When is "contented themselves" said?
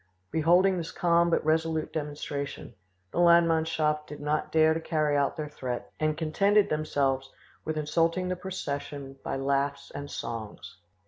6.17-7.29